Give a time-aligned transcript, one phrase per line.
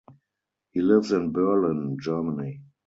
[0.71, 2.61] He lives in Berlin, Germany.